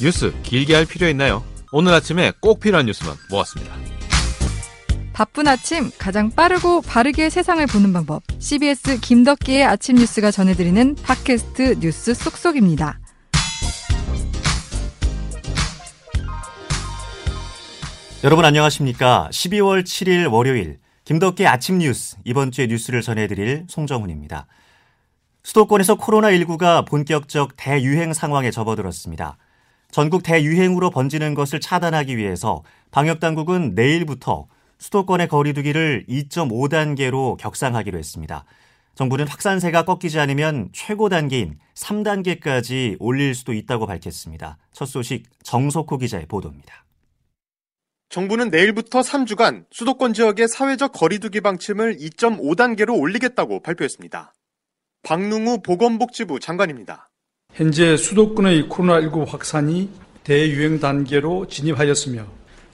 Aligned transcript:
뉴스 0.00 0.32
길게 0.42 0.74
할 0.74 0.86
필요 0.86 1.08
있나요? 1.08 1.42
오늘 1.72 1.92
아침에 1.92 2.32
꼭 2.40 2.60
필요한 2.60 2.86
뉴스만 2.86 3.16
모았습니다. 3.30 3.74
바쁜 5.12 5.48
아침 5.48 5.90
가장 5.98 6.30
빠르고 6.30 6.82
바르게 6.82 7.28
세상을 7.30 7.66
보는 7.66 7.92
방법. 7.92 8.22
CBS 8.38 9.00
김덕기의 9.00 9.64
아침 9.64 9.96
뉴스가 9.96 10.30
전해드리는 10.30 10.94
팟캐스트 11.02 11.80
뉴스 11.80 12.14
쏙쏙입니다. 12.14 13.00
여러분 18.22 18.44
안녕하십니까? 18.44 19.28
12월 19.32 19.82
7일 19.82 20.32
월요일 20.32 20.78
김덕기 21.04 21.46
아침 21.46 21.78
뉴스 21.78 22.16
이번 22.24 22.52
주의 22.52 22.68
뉴스를 22.68 23.02
전해드릴 23.02 23.66
송정훈입니다. 23.68 24.46
수도권에서 25.42 25.96
코로나19가 25.96 26.86
본격적 26.86 27.52
대유행 27.56 28.12
상황에 28.12 28.50
접어들었습니다. 28.50 29.38
전국 29.90 30.22
대유행으로 30.22 30.90
번지는 30.90 31.34
것을 31.34 31.60
차단하기 31.60 32.16
위해서 32.16 32.62
방역당국은 32.90 33.74
내일부터 33.74 34.46
수도권의 34.78 35.28
거리두기를 35.28 36.04
2.5단계로 36.08 37.36
격상하기로 37.38 37.98
했습니다. 37.98 38.44
정부는 38.94 39.28
확산세가 39.28 39.84
꺾이지 39.84 40.18
않으면 40.18 40.70
최고 40.72 41.08
단계인 41.08 41.58
3단계까지 41.74 42.96
올릴 42.98 43.34
수도 43.34 43.52
있다고 43.52 43.86
밝혔습니다. 43.86 44.58
첫 44.72 44.86
소식 44.86 45.24
정석호 45.42 45.98
기자의 45.98 46.26
보도입니다. 46.26 46.84
정부는 48.08 48.50
내일부터 48.50 49.00
3주간 49.00 49.66
수도권 49.70 50.14
지역의 50.14 50.48
사회적 50.48 50.92
거리두기 50.92 51.40
방침을 51.40 51.98
2.5단계로 51.98 52.98
올리겠다고 52.98 53.60
발표했습니다. 53.60 54.34
박능우 55.02 55.62
보건복지부 55.62 56.40
장관입니다. 56.40 57.08
현재 57.58 57.96
수도권의 57.96 58.68
코로나19 58.68 59.26
확산이 59.26 59.90
대유행 60.22 60.78
단계로 60.78 61.48
진입하였으며 61.48 62.24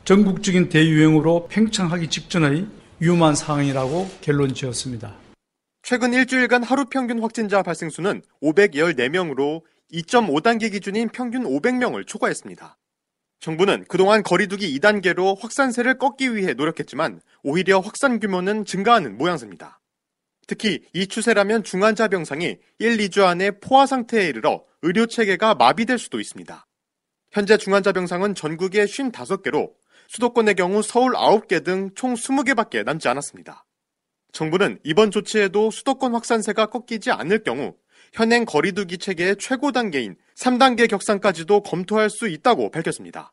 전국적인 0.05 0.69
대유행으로 0.69 1.49
팽창하기 1.49 2.11
직전의 2.11 2.67
위험한 2.99 3.35
상황이라고 3.35 4.07
결론 4.21 4.53
지었습니다. 4.53 5.15
최근 5.81 6.13
일주일간 6.13 6.63
하루 6.65 6.85
평균 6.85 7.23
확진자 7.23 7.63
발생 7.63 7.89
수는 7.89 8.21
514명으로 8.43 9.63
2.5단계 9.91 10.71
기준인 10.71 11.09
평균 11.09 11.45
500명을 11.45 12.07
초과했습니다. 12.07 12.77
정부는 13.41 13.87
그동안 13.89 14.23
거리두기 14.23 14.79
2단계로 14.79 15.41
확산세를 15.41 15.97
꺾기 15.97 16.37
위해 16.37 16.53
노력했지만 16.53 17.23
오히려 17.43 17.81
확산 17.81 18.21
규모는 18.21 18.67
증가하는 18.67 19.17
모양새입니다. 19.17 19.81
특히 20.47 20.83
이 20.93 21.07
추세라면 21.07 21.65
중환자 21.65 22.09
병상이 22.09 22.59
1, 22.79 22.97
2주 22.97 23.25
안에 23.25 23.53
포화 23.61 23.87
상태에 23.87 24.29
이르러 24.29 24.65
의료 24.83 25.07
체계가 25.07 25.55
마비될 25.55 25.99
수도 25.99 26.21
있습니다. 26.21 26.67
현재 27.33 27.57
중환자 27.57 27.93
병상은 27.93 28.35
전국에 28.35 28.85
55개로 28.85 29.73
수도권의 30.09 30.55
경우 30.55 30.83
서울 30.83 31.13
9개 31.15 31.65
등 31.65 31.91
총 31.95 32.15
20개밖에 32.15 32.85
남지 32.85 33.09
않았습니다. 33.09 33.65
정부는 34.33 34.79
이번 34.85 35.11
조치에도 35.11 35.71
수도권 35.71 36.13
확산세가 36.15 36.67
꺾이지 36.67 37.11
않을 37.11 37.43
경우 37.45 37.75
현행 38.13 38.45
거리두기 38.45 38.99
체계의 38.99 39.37
최고 39.39 39.73
단계인 39.73 40.17
3단계 40.37 40.89
격상까지도 40.89 41.63
검토할 41.63 42.11
수 42.11 42.29
있다고 42.29 42.71
밝혔습니다. 42.71 43.33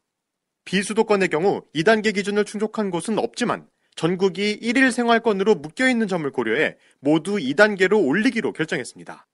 비수도권의 0.66 1.30
경우 1.30 1.64
2단계 1.76 2.14
기준을 2.14 2.46
충족한 2.46 2.92
곳은 2.92 3.18
없지만 3.20 3.68
전국이 3.96 4.60
1일 4.62 4.92
생활권으로 4.92 5.56
묶여있는 5.56 6.08
점을 6.08 6.30
고려해 6.32 6.78
모두 7.00 7.36
2단계로 7.36 8.06
올리기로 8.06 8.54
결정했습니다. 8.54 9.28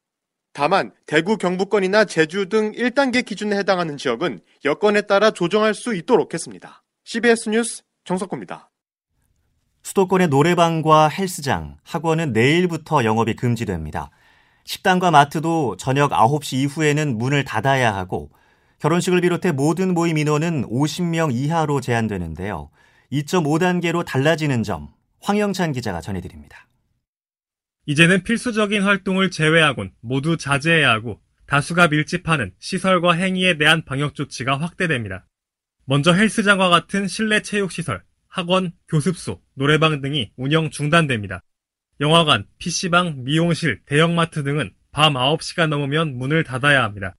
다만 0.53 0.91
대구 1.05 1.37
경북권이나 1.37 2.05
제주 2.05 2.49
등 2.49 2.71
1단계 2.71 3.23
기준에 3.23 3.55
해당하는 3.57 3.95
지역은 3.95 4.39
여건에 4.65 5.01
따라 5.01 5.31
조정할 5.31 5.73
수 5.73 5.93
있도록 5.93 6.33
했습니다. 6.33 6.83
CBS 7.03 7.49
뉴스 7.49 7.83
정석호입니다. 8.05 8.69
수도권의 9.83 10.27
노래방과 10.29 11.07
헬스장, 11.07 11.77
학원은 11.83 12.33
내일부터 12.33 13.03
영업이 13.03 13.35
금지됩니다. 13.35 14.09
식당과 14.65 15.11
마트도 15.11 15.77
저녁 15.77 16.11
9시 16.11 16.57
이후에는 16.57 17.17
문을 17.17 17.45
닫아야 17.45 17.95
하고 17.95 18.29
결혼식을 18.79 19.21
비롯해 19.21 19.51
모든 19.53 19.93
모임 19.93 20.17
인원은 20.17 20.65
50명 20.69 21.33
이하로 21.33 21.81
제한되는데요. 21.81 22.69
2.5단계로 23.11 24.05
달라지는 24.05 24.63
점 24.63 24.89
황영찬 25.21 25.71
기자가 25.71 26.01
전해드립니다. 26.01 26.67
이제는 27.85 28.23
필수적인 28.23 28.83
활동을 28.83 29.31
제외하곤 29.31 29.91
모두 30.01 30.37
자제해야 30.37 30.89
하고 30.89 31.21
다수가 31.47 31.87
밀집하는 31.87 32.53
시설과 32.59 33.13
행위에 33.13 33.57
대한 33.57 33.85
방역 33.85 34.13
조치가 34.13 34.59
확대됩니다. 34.59 35.25
먼저 35.85 36.11
헬스장과 36.11 36.67
같은 36.67 37.07
실내 37.07 37.41
체육시설, 37.41 38.03
학원, 38.27 38.73
교습소, 38.89 39.41
노래방 39.53 40.01
등이 40.01 40.33
운영 40.35 40.69
중단됩니다. 40.69 41.41
영화관, 42.01 42.45
PC방, 42.57 43.23
미용실, 43.23 43.81
대형마트 43.85 44.43
등은 44.43 44.73
밤 44.91 45.13
9시가 45.13 45.67
넘으면 45.67 46.17
문을 46.17 46.43
닫아야 46.43 46.83
합니다. 46.83 47.15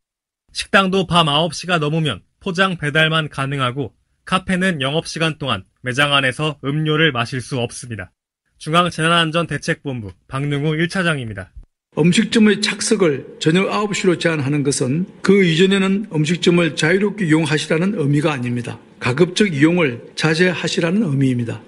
식당도 0.53 1.07
밤 1.07 1.27
9시가 1.27 1.79
넘으면 1.79 2.23
포장 2.41 2.77
배달만 2.77 3.31
가능하고 3.31 3.95
카페는 4.29 4.83
영업시간 4.83 5.39
동안 5.39 5.65
매장 5.81 6.13
안에서 6.13 6.59
음료를 6.63 7.13
마실 7.13 7.41
수 7.41 7.59
없습니다. 7.61 8.13
중앙재난안전대책본부 8.59 10.13
박능우 10.29 10.73
1차장입니다. 10.73 11.49
음식점의 11.97 12.61
착석을 12.61 13.39
저녁 13.41 13.71
9시로 13.71 14.21
제한하는 14.21 14.65
것은 14.65 15.07
그 15.23 15.43
이전에는 15.43 16.09
음식점을 16.13 16.77
자유롭게 16.77 17.25
이용하시라는 17.25 17.95
의미가 17.99 18.31
아닙니다. 18.31 18.79
가급적 19.01 19.55
이용을 19.55 20.13
자제하시라는 20.15 21.05
의미입니다. 21.05 21.63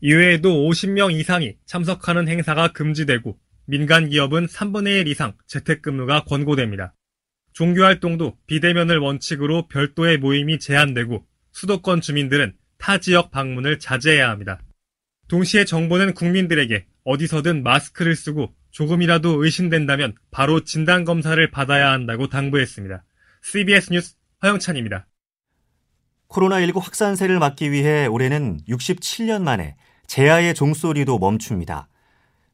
이외에도 0.00 0.66
50명 0.66 1.12
이상이 1.12 1.56
참석하는 1.66 2.26
행사가 2.26 2.72
금지되고 2.72 3.36
민간 3.66 4.08
기업은 4.08 4.46
3분의 4.46 5.02
1 5.02 5.08
이상 5.08 5.34
재택근무가 5.46 6.24
권고됩니다. 6.24 6.94
종교활동도 7.52 8.38
비대면을 8.46 8.96
원칙으로 8.96 9.68
별도의 9.68 10.16
모임이 10.16 10.58
제한되고 10.58 11.27
수도권 11.58 12.00
주민들은 12.00 12.54
타 12.78 12.98
지역 12.98 13.32
방문을 13.32 13.80
자제해야 13.80 14.30
합니다. 14.30 14.60
동시에 15.26 15.64
정부는 15.64 16.14
국민들에게 16.14 16.86
어디서든 17.02 17.64
마스크를 17.64 18.14
쓰고 18.14 18.54
조금이라도 18.70 19.42
의심된다면 19.44 20.14
바로 20.30 20.62
진단검사를 20.62 21.50
받아야 21.50 21.90
한다고 21.90 22.28
당부했습니다. 22.28 23.02
CBS 23.42 23.92
뉴스 23.92 24.14
허영찬입니다. 24.40 25.08
코로나19 26.28 26.80
확산세를 26.80 27.40
막기 27.40 27.72
위해 27.72 28.06
올해는 28.06 28.60
67년 28.68 29.42
만에 29.42 29.74
제야의 30.06 30.54
종소리도 30.54 31.18
멈춥니다. 31.18 31.88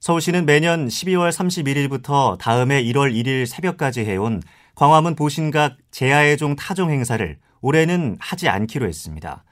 서울시는 0.00 0.46
매년 0.46 0.88
12월 0.88 1.30
31일부터 1.30 2.38
다음해 2.38 2.82
1월 2.84 3.12
1일 3.12 3.44
새벽까지 3.44 4.00
해온 4.00 4.42
광화문 4.74 5.14
보신각 5.14 5.76
제야의 5.90 6.38
종 6.38 6.56
타종 6.56 6.90
행사를 6.90 7.38
올해는 7.64 8.18
하지 8.20 8.50
않기로 8.50 8.86
했습니다. 8.86 9.42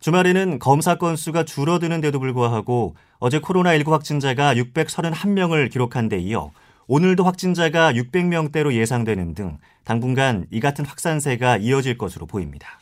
주말에는 0.00 0.58
검사 0.58 0.94
건수가 0.96 1.44
줄어드는데도 1.44 2.18
불구하고 2.18 2.96
어제 3.18 3.38
코로나19 3.38 3.90
확진자가 3.90 4.54
631명을 4.54 5.70
기록한 5.70 6.08
데 6.08 6.18
이어 6.18 6.52
오늘도 6.86 7.22
확진자가 7.22 7.92
600명대로 7.92 8.72
예상되는 8.72 9.34
등 9.34 9.58
당분간 9.84 10.46
이 10.50 10.60
같은 10.60 10.86
확산세가 10.86 11.58
이어질 11.58 11.98
것으로 11.98 12.24
보입니다. 12.24 12.80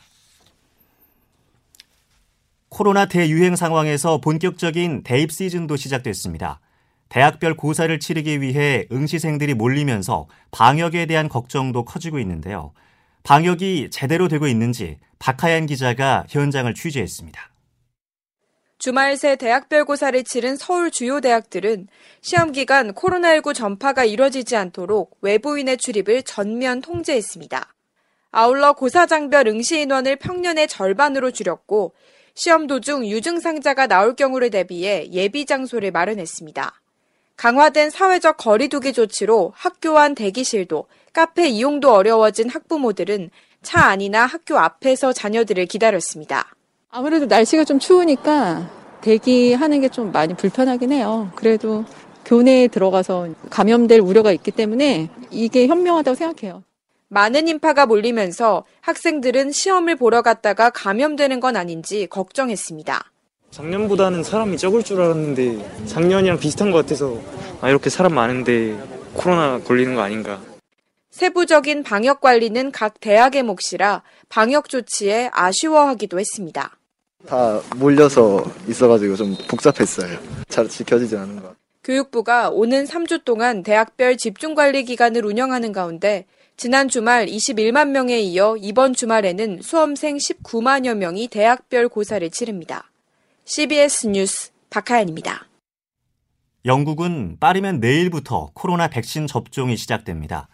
코로나 2.69 3.05
대유행 3.05 3.57
상황에서 3.57 4.19
본격적인 4.19 5.03
대입 5.03 5.33
시즌도 5.33 5.75
시작됐습니다. 5.75 6.61
대학별 7.09 7.55
고사를 7.55 7.99
치르기 7.99 8.39
위해 8.39 8.87
응시생들이 8.93 9.55
몰리면서 9.55 10.27
방역에 10.51 11.05
대한 11.05 11.27
걱정도 11.27 11.83
커지고 11.83 12.17
있는데요. 12.19 12.71
방역이 13.23 13.89
제대로 13.89 14.27
되고 14.27 14.47
있는지 14.47 14.99
박하연 15.19 15.65
기자가 15.65 16.25
현장을 16.29 16.73
취재했습니다. 16.73 17.49
주말 18.77 19.15
새 19.15 19.37
대학별 19.37 19.85
고사를 19.85 20.21
치른 20.25 20.57
서울 20.57 20.91
주요 20.91 21.21
대학들은 21.21 21.87
시험 22.19 22.51
기간 22.51 22.93
코로나19 22.93 23.53
전파가 23.53 24.03
이뤄지지 24.03 24.57
않도록 24.57 25.17
외부인의 25.21 25.77
출입을 25.77 26.23
전면 26.23 26.81
통제했습니다. 26.81 27.73
아울러 28.31 28.73
고사장별 28.73 29.47
응시 29.47 29.79
인원을 29.79 30.17
평년의 30.17 30.67
절반으로 30.67 31.31
줄였고 31.31 31.93
시험 32.35 32.67
도중 32.67 33.07
유증상자가 33.07 33.87
나올 33.87 34.17
경우를 34.17 34.49
대비해 34.49 35.07
예비 35.13 35.45
장소를 35.45 35.91
마련했습니다. 35.91 36.81
강화된 37.37 37.89
사회적 37.89 38.35
거리두기 38.35 38.91
조치로 38.91 39.53
학교 39.55 39.97
안 39.97 40.13
대기실도 40.13 40.87
카페 41.13 41.47
이용도 41.47 41.93
어려워진 41.93 42.49
학부모들은 42.49 43.29
차 43.61 43.85
안이나 43.85 44.25
학교 44.25 44.57
앞에서 44.57 45.13
자녀들을 45.13 45.65
기다렸습니다. 45.67 46.47
아무래도 46.89 47.25
날씨가 47.27 47.63
좀 47.63 47.79
추우니까 47.79 48.69
대기하는 49.01 49.81
게 49.81 49.89
좀 49.89 50.11
많이 50.11 50.33
불편하긴 50.33 50.91
해요. 50.91 51.31
그래도 51.35 51.85
교내에 52.25 52.67
들어가서 52.67 53.29
감염될 53.49 53.99
우려가 53.99 54.31
있기 54.31 54.51
때문에 54.51 55.09
이게 55.29 55.67
현명하다고 55.67 56.15
생각해요. 56.15 56.63
많은 57.09 57.47
인파가 57.47 57.85
몰리면서 57.85 58.63
학생들은 58.81 59.51
시험을 59.51 59.97
보러 59.97 60.21
갔다가 60.23 60.69
감염되는 60.71 61.39
건 61.39 61.55
아닌지 61.57 62.07
걱정했습니다. 62.07 63.11
작년보다는 63.51 64.23
사람이 64.23 64.57
적을 64.57 64.83
줄 64.83 64.99
알았는데 64.99 65.85
작년이랑 65.85 66.39
비슷한 66.39 66.71
것 66.71 66.79
같아서 66.79 67.19
아 67.61 67.69
이렇게 67.69 67.89
사람 67.91 68.15
많은데 68.15 68.75
코로나 69.13 69.59
걸리는 69.59 69.93
거 69.93 70.01
아닌가. 70.01 70.41
세부적인 71.13 71.83
방역 71.83 72.21
관리는 72.21 72.71
각 72.71 72.99
대학의 72.99 73.43
몫이라 73.43 74.01
방역 74.29 74.67
조치에 74.67 75.29
아쉬워하기도 75.31 76.19
했습니다. 76.19 76.75
다 77.27 77.61
몰려서 77.75 78.43
있어가지고 78.67 79.15
좀 79.15 79.37
복잡했어요. 79.47 80.17
잘 80.49 80.67
지켜지지 80.67 81.15
않은 81.15 81.43
것. 81.43 81.55
교육부가 81.83 82.49
오는 82.49 82.85
3주 82.85 83.25
동안 83.25 83.61
대학별 83.61 84.17
집중관리 84.17 84.85
기간을 84.85 85.23
운영하는 85.23 85.71
가운데 85.71 86.25
지난 86.57 86.89
주말 86.89 87.27
21만 87.27 87.89
명에 87.89 88.19
이어 88.19 88.57
이번 88.57 88.95
주말에는 88.95 89.61
수험생 89.61 90.17
19만여 90.17 90.95
명이 90.95 91.27
대학별 91.27 91.89
고사를 91.89 92.27
치릅니다. 92.31 92.89
CBS 93.45 94.07
뉴스 94.07 94.49
박하연입니다. 94.71 95.45
영국은 96.65 97.37
빠르면 97.39 97.81
내일부터 97.81 98.49
코로나 98.55 98.87
백신 98.87 99.27
접종이 99.27 99.77
시작됩니다. 99.77 100.47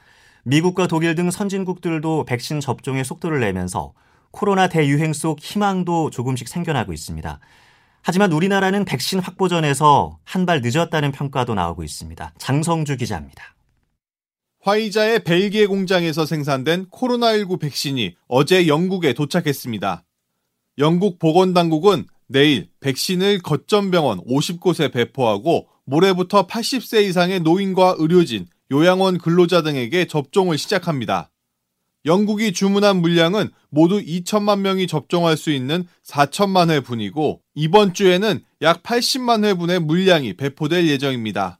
미국과 0.49 0.87
독일 0.87 1.13
등 1.13 1.29
선진국들도 1.29 2.25
백신 2.25 2.59
접종의 2.59 3.05
속도를 3.05 3.39
내면서 3.39 3.93
코로나 4.31 4.67
대유행 4.67 5.13
속 5.13 5.39
희망도 5.39 6.09
조금씩 6.09 6.47
생겨나고 6.47 6.91
있습니다. 6.91 7.39
하지만 8.01 8.31
우리나라는 8.31 8.83
백신 8.85 9.19
확보전에서 9.19 10.17
한 10.23 10.45
발 10.47 10.61
늦었다는 10.63 11.11
평가도 11.11 11.53
나오고 11.53 11.83
있습니다. 11.83 12.33
장성주 12.39 12.97
기자입니다. 12.97 13.55
화이자의 14.61 15.23
벨기에 15.23 15.67
공장에서 15.67 16.25
생산된 16.25 16.87
코로나19 16.87 17.59
백신이 17.59 18.15
어제 18.27 18.67
영국에 18.67 19.13
도착했습니다. 19.13 20.03
영국 20.79 21.19
보건당국은 21.19 22.07
내일 22.27 22.69
백신을 22.79 23.39
거점 23.43 23.91
병원 23.91 24.19
50곳에 24.25 24.91
배포하고 24.91 25.67
모레부터 25.85 26.47
80세 26.47 27.03
이상의 27.03 27.41
노인과 27.41 27.95
의료진, 27.99 28.47
요양원 28.71 29.17
근로자 29.17 29.61
등에게 29.61 30.05
접종을 30.05 30.57
시작합니다. 30.57 31.31
영국이 32.05 32.53
주문한 32.53 33.01
물량은 33.01 33.49
모두 33.69 33.99
2천만 33.99 34.59
명이 34.59 34.87
접종할 34.87 35.35
수 35.35 35.51
있는 35.51 35.85
4천만 36.05 36.69
회분이고 36.69 37.41
이번 37.55 37.93
주에는 37.93 38.41
약 38.61 38.83
80만 38.83 39.43
회분의 39.43 39.79
물량이 39.79 40.37
배포될 40.37 40.87
예정입니다. 40.87 41.59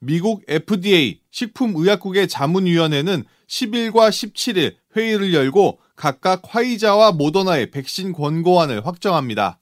미국 0.00 0.42
FDA 0.48 1.20
식품의약국의 1.30 2.26
자문위원회는 2.26 3.24
10일과 3.46 4.08
17일 4.08 4.76
회의를 4.96 5.34
열고 5.34 5.78
각각 5.94 6.42
화이자와 6.44 7.12
모더나의 7.12 7.70
백신 7.70 8.12
권고안을 8.12 8.86
확정합니다. 8.86 9.58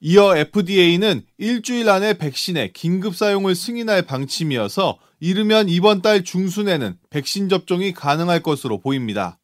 이어 0.00 0.36
FDA는 0.36 1.22
일주일 1.38 1.88
안에 1.88 2.14
백신의 2.14 2.72
긴급 2.72 3.14
사용을 3.14 3.54
승인할 3.54 4.02
방침이어서 4.02 4.98
이르면 5.20 5.68
이번 5.68 6.02
달 6.02 6.24
중순에는 6.24 6.96
백신 7.10 7.48
접종이 7.48 7.92
가능할 7.92 8.42
것으로 8.42 8.80
보입니다. 8.80 9.38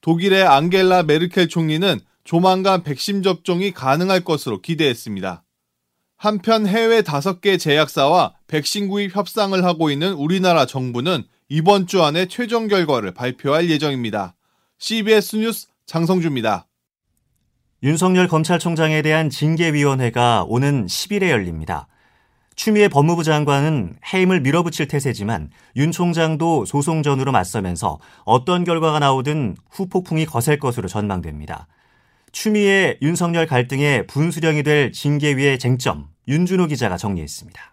독일의 0.00 0.44
앙겔라 0.44 1.04
메르켈 1.04 1.48
총리는 1.48 2.00
조만간 2.24 2.82
백신 2.82 3.22
접종이 3.22 3.72
가능할 3.72 4.24
것으로 4.24 4.60
기대했습니다. 4.60 5.44
한편 6.16 6.66
해외 6.66 7.02
5개 7.02 7.58
제약사와 7.58 8.34
백신 8.46 8.88
구입 8.88 9.14
협상을 9.14 9.62
하고 9.64 9.90
있는 9.90 10.12
우리나라 10.14 10.66
정부는 10.66 11.24
이번 11.48 11.86
주 11.86 12.02
안에 12.02 12.26
최종 12.26 12.68
결과를 12.68 13.12
발표할 13.12 13.68
예정입니다. 13.68 14.34
CBS 14.78 15.36
뉴스 15.36 15.66
장성주입니다. 15.86 16.66
윤석열 17.82 18.28
검찰총장에 18.28 19.02
대한 19.02 19.28
징계위원회가 19.28 20.44
오는 20.46 20.86
10일에 20.86 21.28
열립니다. 21.28 21.88
추미애 22.54 22.88
법무부 22.88 23.24
장관은 23.24 23.96
해임을 24.12 24.40
밀어붙일 24.40 24.88
태세지만 24.88 25.50
윤 25.76 25.90
총장도 25.90 26.66
소송전으로 26.66 27.32
맞서면서 27.32 27.98
어떤 28.24 28.64
결과가 28.64 28.98
나오든 28.98 29.56
후폭풍이 29.70 30.26
거셀 30.26 30.58
것으로 30.58 30.88
전망됩니다. 30.88 31.66
추미애 32.30 32.98
윤석열 33.02 33.46
갈등의 33.46 34.06
분수령이 34.06 34.62
될 34.62 34.92
징계위의 34.92 35.58
쟁점 35.58 36.08
윤준호 36.28 36.66
기자가 36.66 36.96
정리했습니다. 36.96 37.72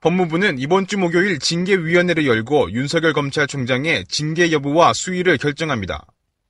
법무부는 0.00 0.58
이번 0.58 0.86
주 0.86 0.98
목요일 0.98 1.38
징계위원회를 1.38 2.26
열고 2.26 2.72
윤석열 2.72 3.14
검찰총장의 3.14 4.04
징계 4.06 4.52
여부와 4.52 4.92
수위를 4.92 5.38
결정합니다. 5.38 6.04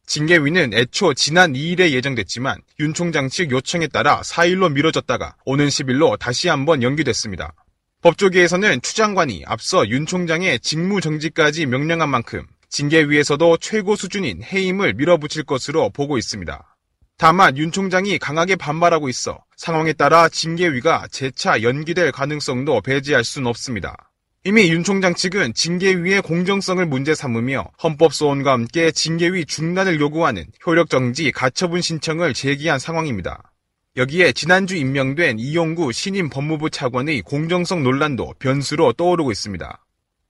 징계위는 0.07 0.75
애초 0.75 1.15
지난 1.15 1.55
2일에 1.55 1.91
예정됐지만 1.91 2.61
윤 2.81 2.95
총장 2.95 3.29
측 3.29 3.51
요청에 3.51 3.89
따라 3.89 4.21
4일로 4.21 4.73
미뤄졌다가 4.73 5.37
오는 5.45 5.67
10일로 5.69 6.19
다시 6.19 6.49
한번 6.49 6.83
연기됐습니다. 6.83 7.55
법조계에서는 8.03 8.83
추 8.83 8.95
장관이 8.95 9.45
앞서 9.47 9.89
윤 9.89 10.05
총장의 10.05 10.61
직무 10.61 11.01
정지까지 11.01 11.67
명령한 11.67 12.09
만큼 12.09 12.47
징계위에서도 12.69 13.57
최고 13.59 13.97
수준인 13.97 14.43
해임을 14.43 14.95
밀어붙일 14.95 15.45
것으로 15.45 15.91
보고 15.91 16.19
있습니다. 16.19 16.77
다만 17.17 17.57
윤 17.57 17.73
총장이 17.73 18.19
강하게 18.19 18.57
반발하고 18.57 19.09
있어 19.09 19.43
상황에 19.57 19.93
따라 19.93 20.29
징계위가 20.29 21.07
재차 21.13 21.63
연기될 21.63 22.13
가능성도 22.13 22.81
배제할 22.83 23.25
수는 23.25 23.47
없습니다. 23.47 24.11
이미 24.47 24.69
윤 24.69 24.85
총장 24.85 25.15
측은 25.15 25.55
징계위의 25.55 26.21
공정성을 26.21 26.85
문제 26.85 27.15
삼으며 27.15 27.71
헌법소원과 27.83 28.53
함께 28.53 28.91
징계위 28.91 29.47
중단을 29.47 29.99
요구하는 30.01 30.45
효력정지 30.67 31.33
가처분 31.33 31.81
신청을 31.81 32.35
제기한 32.35 32.79
상황입니다. 32.79 33.55
여기에 33.97 34.33
지난주 34.33 34.77
임명된 34.77 35.39
이용구 35.39 35.93
신임 35.93 36.29
법무부 36.29 36.69
차관의 36.69 37.23
공정성 37.23 37.83
논란도 37.83 38.35
변수로 38.39 38.93
떠오르고 38.93 39.33
있습니다. 39.33 39.83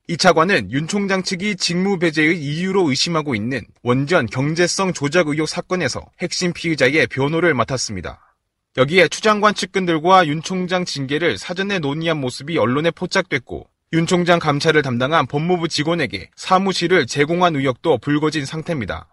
이 0.07 0.17
차관은 0.17 0.71
윤 0.71 0.87
총장 0.87 1.25
측이 1.25 1.57
직무 1.57 1.99
배제의 1.99 2.41
이유로 2.41 2.91
의심하고 2.91 3.35
있는 3.35 3.63
원전 3.83 4.27
경제성 4.27 4.93
조작 4.93 5.27
의혹 5.27 5.49
사건에서 5.49 6.01
핵심 6.21 6.53
피의자의 6.53 7.09
변호를 7.09 7.53
맡았습니다. 7.55 8.37
여기에 8.77 9.09
추 9.09 9.23
장관 9.23 9.55
측근들과 9.55 10.29
윤 10.29 10.41
총장 10.41 10.85
징계를 10.85 11.37
사전에 11.37 11.81
논의한 11.81 12.21
모습이 12.21 12.59
언론에 12.59 12.93
포착됐고 12.93 13.74
윤 13.95 14.07
총장 14.07 14.41
감찰을 14.41 14.83
담당한 14.83 15.25
법무부 15.25 15.69
직원에게 15.69 16.29
사무실을 16.35 17.07
제공한 17.07 17.55
의혹도 17.55 17.97
불거진 17.97 18.45
상태입니다. 18.45 19.07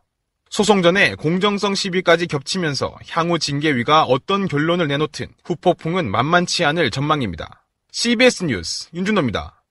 소송 0.50 0.82
전에 0.82 1.14
공정성 1.14 1.76
시비까지 1.76 2.26
겹치면서 2.26 2.96
향후 3.12 3.38
징계위가 3.38 4.06
어떤 4.06 4.48
결론을 4.48 4.88
내놓든 4.88 5.28
후폭풍은 5.46 6.10
만만치 6.10 6.66
않을 6.66 6.90
전망입니다. 6.90 7.64
CBS 7.92 8.46
뉴스 8.46 8.90
윤준호입니다. 8.96 9.64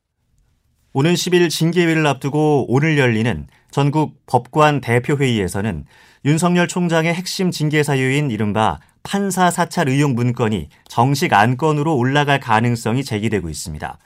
오는 0.92 1.12
10일 1.12 1.50
징계위를 1.50 2.06
앞두고 2.06 2.66
오늘 2.72 2.96
열리는 2.96 3.48
전국 3.72 4.24
법관 4.26 4.80
대표회의에서는 4.80 5.86
윤석열 6.24 6.68
총장의 6.68 7.12
핵심 7.14 7.50
징계 7.50 7.82
사유인 7.82 8.30
이른바 8.30 8.78
판사 9.02 9.50
사찰 9.50 9.88
의혹 9.88 10.14
문건이 10.14 10.68
정식 10.86 11.32
안건으로 11.32 11.96
올라갈 11.96 12.38
가능성이 12.38 13.02
제기되고 13.02 13.48
있습니다. 13.48 13.98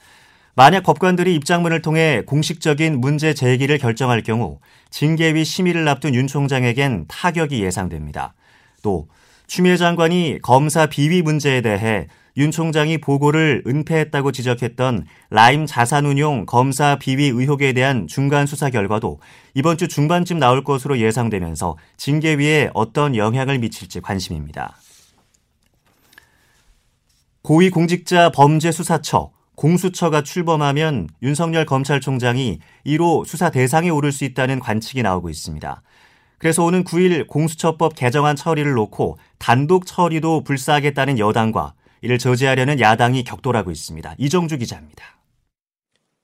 만약 0.56 0.84
법관들이 0.84 1.34
입장문을 1.34 1.82
통해 1.82 2.22
공식적인 2.26 3.00
문제 3.00 3.34
제기를 3.34 3.76
결정할 3.78 4.22
경우 4.22 4.60
징계위 4.90 5.44
심의를 5.44 5.86
앞둔 5.88 6.14
윤 6.14 6.28
총장에겐 6.28 7.06
타격이 7.08 7.60
예상됩니다. 7.62 8.34
또 8.82 9.08
추미애 9.48 9.76
장관이 9.76 10.38
검사 10.42 10.86
비위 10.86 11.22
문제에 11.22 11.60
대해 11.60 12.06
윤 12.36 12.50
총장이 12.50 12.98
보고를 12.98 13.62
은폐했다고 13.66 14.32
지적했던 14.32 15.06
라임 15.30 15.66
자산운용 15.66 16.46
검사 16.46 16.96
비위 16.98 17.26
의혹에 17.26 17.72
대한 17.72 18.06
중간 18.06 18.46
수사 18.46 18.70
결과도 18.70 19.20
이번 19.54 19.76
주 19.76 19.88
중반쯤 19.88 20.38
나올 20.38 20.62
것으로 20.62 20.98
예상되면서 20.98 21.76
징계위에 21.96 22.70
어떤 22.74 23.16
영향을 23.16 23.58
미칠지 23.58 24.00
관심입니다. 24.00 24.76
고위공직자 27.42 28.30
범죄수사처 28.30 29.30
공수처가 29.56 30.22
출범하면 30.22 31.08
윤석열 31.22 31.64
검찰총장이 31.64 32.58
1호 32.86 33.24
수사 33.26 33.50
대상에 33.50 33.90
오를 33.90 34.12
수 34.12 34.24
있다는 34.24 34.58
관측이 34.58 35.02
나오고 35.02 35.30
있습니다. 35.30 35.82
그래서 36.38 36.64
오는 36.64 36.84
9일 36.84 37.26
공수처법 37.26 37.94
개정안 37.94 38.36
처리를 38.36 38.72
놓고 38.72 39.18
단독 39.38 39.86
처리도 39.86 40.42
불사하겠다는 40.44 41.18
여당과 41.18 41.74
이를 42.02 42.18
저지하려는 42.18 42.80
야당이 42.80 43.24
격돌하고 43.24 43.70
있습니다. 43.70 44.14
이정주 44.18 44.58
기자입니다. 44.58 45.16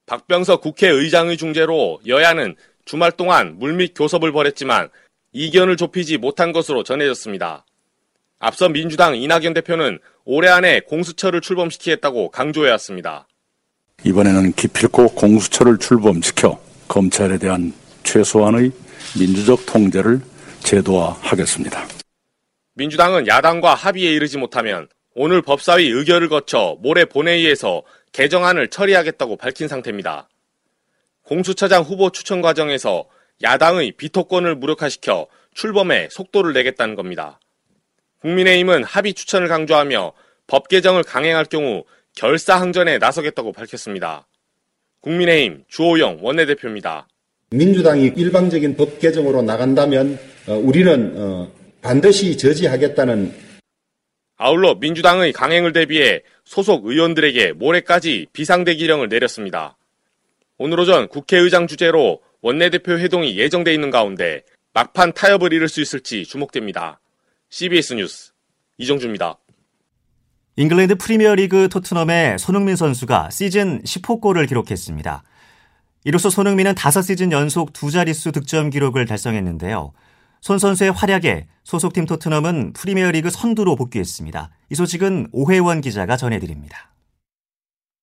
박병석 0.06 0.60
국회의장의 0.60 1.36
중재로 1.36 2.00
여야는 2.06 2.56
주말 2.84 3.12
동안 3.12 3.58
물밑 3.58 3.94
교섭을 3.96 4.32
벌였지만 4.32 4.90
이견을 5.32 5.76
좁히지 5.76 6.18
못한 6.18 6.52
것으로 6.52 6.82
전해졌습니다. 6.82 7.64
앞서 8.40 8.70
민주당 8.70 9.16
이낙연 9.16 9.52
대표는 9.52 9.98
올해 10.24 10.48
안에 10.48 10.80
공수처를 10.80 11.42
출범시키겠다고 11.42 12.30
강조해왔습니다. 12.30 13.28
이번에는 14.02 14.52
기필코 14.52 15.14
공수처를 15.14 15.78
출범시켜 15.78 16.58
검찰에 16.88 17.36
대한 17.36 17.74
최소한의 18.02 18.72
민주적 19.18 19.66
통제를 19.66 20.22
제도화하겠습니다. 20.60 21.86
민주당은 22.74 23.26
야당과 23.26 23.74
합의에 23.74 24.10
이르지 24.12 24.38
못하면 24.38 24.88
오늘 25.14 25.42
법사위 25.42 25.88
의결을 25.88 26.30
거쳐 26.30 26.78
모레 26.80 27.04
본회의에서 27.04 27.82
개정안을 28.12 28.68
처리하겠다고 28.68 29.36
밝힌 29.36 29.68
상태입니다. 29.68 30.28
공수처장 31.24 31.82
후보 31.82 32.08
추천 32.10 32.40
과정에서 32.40 33.04
야당의 33.42 33.92
비토권을 33.92 34.54
무력화시켜 34.54 35.26
출범에 35.52 36.08
속도를 36.10 36.54
내겠다는 36.54 36.94
겁니다. 36.94 37.38
국민의힘은 38.20 38.84
합의 38.84 39.14
추천을 39.14 39.48
강조하며 39.48 40.12
법 40.46 40.68
개정을 40.68 41.02
강행할 41.02 41.46
경우 41.46 41.84
결사항전에 42.16 42.98
나서겠다고 42.98 43.52
밝혔습니다. 43.52 44.26
국민의힘 45.00 45.64
주호영 45.68 46.18
원내대표입니다. 46.20 47.08
민주당이 47.50 48.12
일방적인 48.16 48.76
법 48.76 48.98
개정으로 49.00 49.42
나간다면 49.42 50.18
어, 50.46 50.54
우리는 50.54 51.14
어, 51.16 51.50
반드시 51.80 52.36
저지하겠다는 52.36 53.32
아울러 54.36 54.74
민주당의 54.74 55.32
강행을 55.32 55.72
대비해 55.72 56.22
소속 56.44 56.86
의원들에게 56.86 57.52
모레까지 57.52 58.26
비상대기령을 58.32 59.08
내렸습니다. 59.08 59.76
오늘 60.58 60.80
오전 60.80 61.08
국회의장 61.08 61.66
주재로 61.66 62.20
원내대표 62.42 62.92
회동이 62.92 63.36
예정돼 63.38 63.72
있는 63.72 63.90
가운데 63.90 64.42
막판 64.72 65.12
타협을 65.12 65.52
이룰 65.52 65.68
수 65.68 65.80
있을지 65.80 66.24
주목됩니다. 66.24 67.00
CBS 67.50 67.94
뉴스 67.94 68.32
이정주입니다. 68.78 69.36
잉글랜드 70.54 70.94
프리미어리그 70.94 71.68
토트넘의 71.68 72.38
손흥민 72.38 72.76
선수가 72.76 73.30
시즌 73.30 73.82
10호 73.82 74.20
골을 74.20 74.46
기록했습니다. 74.46 75.24
이로써 76.04 76.30
손흥민은 76.30 76.74
5시즌 76.74 77.32
연속 77.32 77.72
두 77.72 77.90
자릿수 77.90 78.30
득점 78.30 78.70
기록을 78.70 79.04
달성했는데요. 79.04 79.92
손 80.40 80.58
선수의 80.58 80.92
활약에 80.92 81.48
소속팀 81.64 82.06
토트넘은 82.06 82.72
프리미어리그 82.72 83.30
선두로 83.30 83.74
복귀했습니다. 83.74 84.50
이 84.70 84.74
소식은 84.76 85.30
오혜원 85.32 85.80
기자가 85.80 86.16
전해드립니다. 86.16 86.94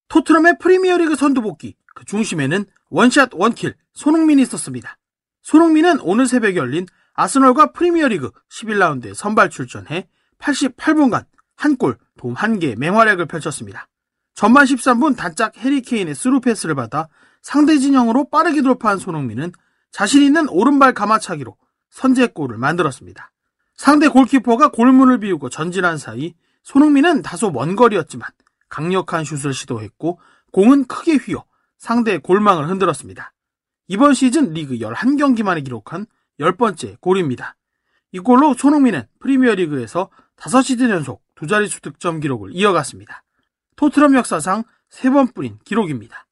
토트넘의 0.09 0.57
프리미어리그 0.59 1.15
선두 1.15 1.41
복귀, 1.41 1.75
그 1.95 2.03
중심에는 2.03 2.65
원샷 2.89 3.29
원킬 3.33 3.75
손흥민이 3.93 4.41
있었습니다. 4.41 4.97
손흥민은 5.41 6.01
오늘 6.01 6.27
새벽에 6.27 6.57
열린 6.57 6.85
아스널과 7.17 7.71
프리미어리그 7.71 8.31
11라운드에 8.49 9.13
선발 9.13 9.49
출전해 9.49 10.07
88분간 10.39 11.25
한 11.55 11.75
골, 11.75 11.97
도움 12.15 12.35
1개 12.35 12.77
맹활약을 12.77 13.25
펼쳤습니다. 13.25 13.89
전반 14.35 14.65
13분 14.65 15.17
단짝 15.17 15.57
해리케인의 15.57 16.13
스루 16.13 16.39
패스를 16.39 16.75
받아 16.75 17.09
상대 17.41 17.79
진영으로 17.79 18.29
빠르게 18.29 18.61
돌파한 18.61 18.99
손흥민은 18.99 19.51
자신 19.91 20.21
있는 20.21 20.47
오른발 20.47 20.93
가마차기로 20.93 21.57
선제골을 21.89 22.59
만들었습니다. 22.59 23.31
상대 23.75 24.07
골키퍼가 24.07 24.69
골문을 24.69 25.19
비우고 25.19 25.49
전진한 25.49 25.97
사이 25.97 26.35
손흥민은 26.61 27.23
다소 27.23 27.49
먼 27.49 27.75
거리였지만 27.75 28.29
강력한 28.69 29.23
슛을 29.23 29.55
시도했고 29.55 30.19
공은 30.51 30.85
크게 30.85 31.15
휘어 31.15 31.45
상대의 31.79 32.19
골망을 32.19 32.69
흔들었습니다. 32.69 33.33
이번 33.87 34.13
시즌 34.13 34.53
리그 34.53 34.75
11경기 34.75 35.41
만에 35.41 35.61
기록한 35.61 36.05
10번째 36.39 36.99
골입니다. 37.01 37.55
이 38.11 38.19
골로 38.19 38.53
손흥민은 38.53 39.03
프리미어리그에서 39.19 40.09
5시즌 40.37 40.89
연속 40.89 41.23
두 41.35 41.47
자릿수 41.47 41.81
득점 41.81 42.19
기록을 42.19 42.51
이어갔습니다. 42.53 43.23
토트넘 43.75 44.15
역사상 44.15 44.63
3번 44.89 45.33
뿌린 45.33 45.57
기록입니다. 45.65 46.27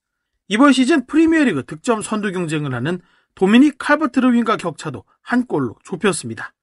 이번 0.47 0.73
시즌 0.73 1.05
프리미어리그 1.05 1.65
득점 1.65 2.01
선두 2.01 2.31
경쟁을 2.31 2.73
하는 2.73 3.01
도미닉 3.35 3.77
칼버트르윈과 3.77 4.57
격차도 4.57 5.03
한 5.21 5.45
골로 5.45 5.75
좁혔습니다. 5.83 6.53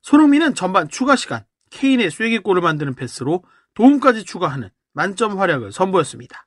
손흥민은 0.00 0.54
전반 0.54 0.88
추가 0.88 1.16
시간 1.16 1.44
케인의 1.70 2.10
쐐기골을 2.10 2.62
만드는 2.62 2.94
패스로 2.94 3.44
도움까지 3.74 4.24
추가하는 4.24 4.70
만점 4.92 5.38
활약을 5.38 5.72
선보였습니다. 5.72 6.46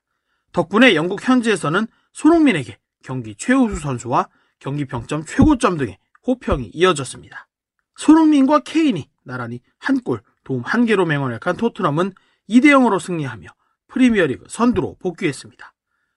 덕분에 0.52 0.94
영국 0.94 1.26
현지에서는 1.26 1.86
손흥민에게 2.12 2.78
경기 3.02 3.34
최우수 3.36 3.76
선수와 3.80 4.28
경기 4.58 4.84
평점 4.86 5.24
최고점 5.24 5.76
등의 5.76 5.98
호평이 6.26 6.70
이어졌습니다. 6.72 7.48
손흥민과 7.96 8.60
케인이 8.60 9.08
나란히 9.24 9.60
한 9.78 10.00
골, 10.00 10.20
도움 10.44 10.62
한 10.62 10.86
개로 10.86 11.06
맹활약한 11.06 11.56
토트넘은 11.56 12.12
2대 12.48 12.66
0으로 12.66 13.00
승리하며 13.00 13.48
프리미어리그 13.88 14.46
선두로 14.48 14.96
복귀했습니다. 15.00 15.72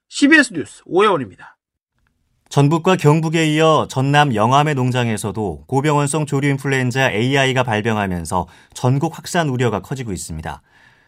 CBS 0.09 0.53
뉴스 0.53 0.81
오혜원입니다. 0.85 1.57
전북과 2.49 2.95
경북에 2.95 3.45
이어 3.53 3.85
전남 3.87 4.33
영암의 4.33 4.73
농장에서도 4.73 5.65
고병원성 5.67 6.25
조류 6.25 6.49
인플루엔자 6.49 7.11
AI가 7.11 7.61
발병하면서 7.63 8.47
전국 8.73 9.15
확산 9.15 9.49
우려가 9.49 9.81
커지고 9.81 10.11
있습니다. 10.11 10.61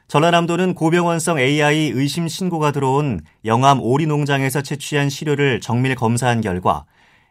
전라남도는 0.07 0.75
고병원성 0.75 1.39
AI 1.39 1.91
의심 1.95 2.27
신고가 2.27 2.71
들어온 2.71 3.21
영암 3.43 3.79
오리 3.81 4.05
농장에서 4.05 4.61
채취한 4.61 5.09
시료를 5.09 5.61
정밀 5.61 5.95
검사한 5.95 6.41
결과 6.41 6.85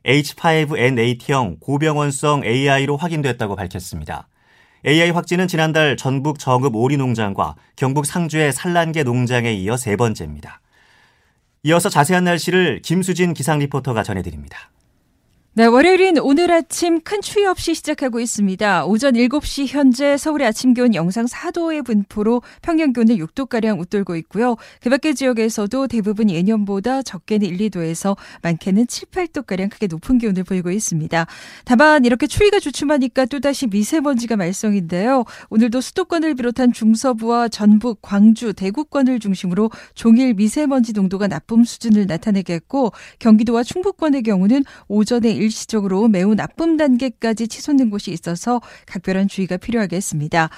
H5N8형 0.07 1.61
고병원성 1.61 2.45
AI로 2.45 2.97
확인됐다고 2.97 3.57
밝혔습니다. 3.57 4.29
AI 4.87 5.11
확진은 5.11 5.47
지난달 5.47 5.97
전북 5.97 6.39
정읍 6.39 6.75
오리 6.75 6.97
농장과 6.97 7.57
경북 7.77 8.07
상주의 8.07 8.53
산란계 8.53 9.03
농장에 9.03 9.53
이어 9.53 9.77
세 9.77 9.97
번째입니다. 9.97 10.61
이어서 11.65 11.91
자세한 11.91 12.25
날씨를 12.25 12.81
김수진 12.83 13.35
기상 13.35 13.59
리포터가 13.59 14.03
전해드립니다. 14.03 14.71
네, 15.61 15.67
월요일인 15.67 16.17
오늘 16.21 16.51
아침 16.53 17.03
큰 17.03 17.21
추위 17.21 17.45
없이 17.45 17.75
시작하고 17.75 18.19
있습니다. 18.19 18.87
오전 18.87 19.13
7시 19.13 19.67
현재 19.67 20.17
서울의 20.17 20.47
아침 20.47 20.73
기온 20.73 20.95
영상 20.95 21.27
4도의 21.27 21.85
분포로 21.85 22.41
평년 22.63 22.95
기온은 22.95 23.19
6도가량 23.19 23.79
웃돌고 23.79 24.17
있고요. 24.17 24.57
그 24.81 24.89
밖의 24.89 25.15
지역에서도 25.15 25.87
대부분 25.89 26.31
예년보다 26.31 27.03
적게는 27.03 27.47
1, 27.47 27.59
2도에서 27.59 28.17
많게는 28.41 28.87
7, 28.87 29.09
8도가량 29.09 29.69
크게 29.69 29.87
높은 29.87 30.17
기온을 30.17 30.45
보이고 30.45 30.71
있습니다. 30.71 31.27
다만 31.67 32.07
이렇게 32.07 32.27
추위가 32.27 32.59
주춤하니까 32.59 33.27
또다시 33.27 33.67
미세먼지가 33.67 34.37
말썽인데요. 34.37 35.27
오늘도 35.51 35.83
수도권을 35.83 36.37
비롯한 36.37 36.73
중서부와 36.73 37.49
전북, 37.49 38.01
광주, 38.01 38.55
대구권을 38.55 39.21
중심으로 39.21 39.71
종일 39.95 40.33
미세먼지 40.33 40.95
농도가 40.95 41.29
나쁨 41.29 41.65
수준을 41.65 42.07
나타내겠고 42.07 42.93
경기도와 43.19 43.63
충북권의 43.63 44.23
경우는 44.23 44.65
오전에 44.89 45.50
일시적으로 45.51 46.09
매우 46.09 46.35
나쁨 46.35 46.77
단계까지 46.77 47.49
치솟는 47.49 47.91
곳이 47.91 48.13
있어서 48.13 48.61
각별한 48.87 49.29
주의가 49.29 49.57
필요하겠습니다. 49.57 50.49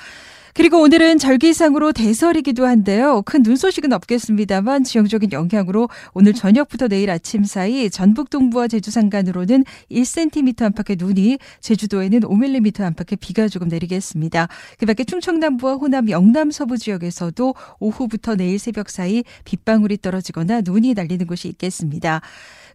그리고 0.54 0.82
오늘은 0.82 1.16
절기상으로 1.18 1.92
대설이기도 1.92 2.66
한데요. 2.66 3.22
큰 3.22 3.42
눈 3.42 3.56
소식은 3.56 3.92
없겠습니다만 3.92 4.84
지형적인 4.84 5.32
영향으로 5.32 5.88
오늘 6.12 6.34
저녁부터 6.34 6.86
내일 6.86 7.10
아침 7.10 7.42
사이 7.42 7.90
전북 7.90 8.30
동부와 8.30 8.68
제주 8.68 8.90
산간으로는 8.90 9.64
1cm 9.90 10.62
안팎의 10.62 10.96
눈이 10.98 11.38
제주도에는 11.60 12.20
5mm 12.20 12.82
안팎의 12.82 13.16
비가 13.18 13.48
조금 13.48 13.68
내리겠습니다. 13.68 14.48
그 14.78 14.86
밖에 14.86 15.02
충청남부와 15.04 15.74
호남 15.74 16.08
영남 16.10 16.50
서부 16.50 16.76
지역에서도 16.78 17.54
오후부터 17.80 18.36
내일 18.36 18.58
새벽 18.58 18.90
사이 18.90 19.24
빗방울이 19.44 19.96
떨어지거나 19.96 20.60
눈이 20.60 20.94
날리는 20.94 21.26
곳이 21.26 21.48
있겠습니다. 21.48 22.20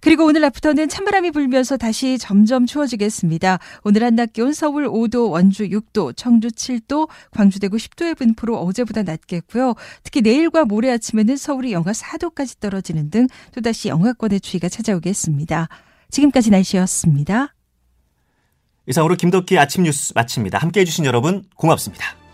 그리고 0.02 0.26
오늘 0.26 0.42
낮부터는 0.42 0.90
찬바람이 0.90 1.32
불면서 1.32 1.78
다시 1.78 2.18
점점 2.18 2.66
추워지겠습니다. 2.66 3.60
오늘 3.84 4.04
한낮 4.04 4.34
기온 4.34 4.54
서울 4.54 4.88
5도, 4.88 5.32
원주 5.32 5.70
6도, 5.70 6.16
청주 6.16 6.50
7도, 6.50 7.08
광주 7.32 7.60
대구 7.60 7.78
10도의 7.78 8.18
분포로 8.18 8.58
어제보다 8.60 9.04
낮겠고요. 9.04 9.76
특히 10.04 10.22
내일과 10.22 10.66
모레 10.66 10.92
아침에는 10.92 11.38
서울이 11.38 11.72
영하 11.72 11.92
4도까지 11.92 12.60
떨어지는 12.60 13.10
등 13.10 13.28
또다시 13.54 13.90
영하권의 13.90 14.42
추위가 14.42 14.70
찾아오겠습니다. 14.70 15.70
지금까지 16.10 16.52
날씨였습니다. 16.52 17.54
이상으로 18.88 19.16
김덕기 19.16 19.60
아침 19.60 19.84
뉴스 19.84 20.14
마칩니다. 20.16 20.60
함께 20.60 20.82
해 20.82 20.86
주신 20.86 21.06
여러분 21.06 21.44
고맙습니다. 21.56 22.27